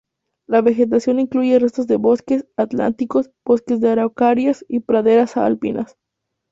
[0.47, 5.95] La vegetación incluye restos de bosques atlánticos, bosques de araucarias y praderas alpinas.